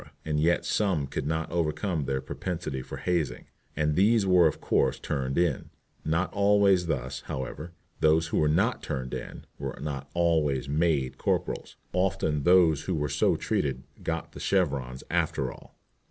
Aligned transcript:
And 0.25 0.39
yet 0.39 0.65
some 0.65 1.05
could 1.05 1.27
not 1.27 1.51
overcome 1.51 2.05
their 2.05 2.21
propensity 2.21 2.81
for 2.81 2.97
hazing, 2.97 3.45
and 3.75 3.95
these 3.95 4.25
were 4.25 4.47
of 4.47 4.59
course 4.59 4.97
turned 4.97 5.37
in. 5.37 5.69
Not 6.03 6.33
always 6.33 6.87
thus, 6.87 7.21
however. 7.27 7.73
Those 7.99 8.29
who 8.29 8.39
were 8.39 8.49
not 8.49 8.81
"turned 8.81 9.13
in" 9.13 9.45
were 9.59 9.77
not 9.79 10.09
always 10.15 10.67
"made" 10.67 11.19
corporals. 11.19 11.75
Often 11.93 12.45
those 12.45 12.85
who 12.85 12.95
were 12.95 13.09
so 13.09 13.35
treated 13.35 13.83
"got 14.01 14.31
the 14.31 14.39
chevrons" 14.39 15.03
after 15.11 15.51
all. 15.51 15.75